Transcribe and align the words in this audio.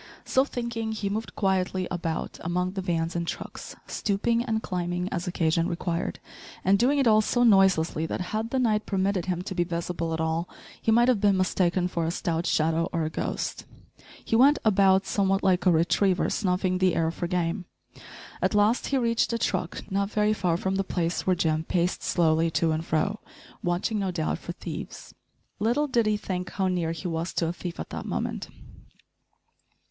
So 0.25 0.43
thinking, 0.45 0.93
he 0.93 1.11
moved 1.11 1.35
quietly 1.35 1.87
about 1.91 2.39
among 2.43 2.71
the 2.71 2.81
vans 2.81 3.15
and 3.15 3.27
trucks, 3.27 3.75
stooping 3.85 4.41
and 4.43 4.63
climbing 4.63 5.07
as 5.09 5.27
occasion 5.27 5.67
required, 5.67 6.19
and 6.65 6.79
doing 6.79 6.97
it 6.97 7.05
all 7.05 7.21
so 7.21 7.43
noiselessly 7.43 8.07
that, 8.07 8.19
had 8.33 8.49
the 8.49 8.57
night 8.57 8.87
permitted 8.87 9.27
him 9.27 9.43
to 9.43 9.53
be 9.53 9.63
visible 9.63 10.11
at 10.11 10.19
all, 10.19 10.49
he 10.81 10.91
might 10.91 11.07
have 11.07 11.21
been 11.21 11.37
mistaken 11.37 11.87
for 11.87 12.03
a 12.07 12.09
stout 12.09 12.47
shadow 12.47 12.89
or 12.91 13.03
a 13.03 13.11
ghost. 13.11 13.65
He 14.25 14.35
went 14.35 14.57
about 14.65 15.05
somewhat 15.05 15.43
like 15.43 15.67
a 15.67 15.71
retriever 15.71 16.31
snuffing 16.31 16.79
the 16.79 16.95
air 16.95 17.11
for 17.11 17.27
game. 17.27 17.65
At 18.41 18.55
last 18.55 18.87
he 18.87 18.97
reached 18.97 19.31
a 19.33 19.37
truck, 19.37 19.83
not 19.91 20.09
very 20.09 20.33
far 20.33 20.57
from 20.57 20.77
the 20.77 20.83
place 20.83 21.27
where 21.27 21.35
Jim 21.35 21.63
paced 21.63 22.01
slowly 22.01 22.49
to 22.57 22.71
and 22.71 22.83
fro, 22.83 23.19
watching, 23.61 23.99
no 23.99 24.09
doubt, 24.09 24.39
for 24.39 24.53
thieves. 24.53 25.13
Little 25.59 25.85
did 25.85 26.07
he 26.07 26.17
think 26.17 26.49
how 26.49 26.67
near 26.67 26.91
he 26.91 27.07
was 27.07 27.33
to 27.33 27.45
a 27.49 27.53
thief 27.53 27.79
at 27.79 27.91
that 27.91 28.07
moment! 28.07 28.49